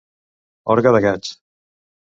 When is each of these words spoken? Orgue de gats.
Orgue 0.75 0.95
de 0.97 1.03
gats. 1.07 1.37